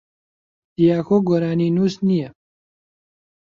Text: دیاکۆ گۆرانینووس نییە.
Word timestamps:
دیاکۆ 0.75 1.17
گۆرانینووس 1.27 1.93
نییە. 2.07 2.29